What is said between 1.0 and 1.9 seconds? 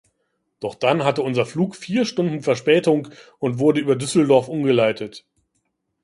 hatte unser Flug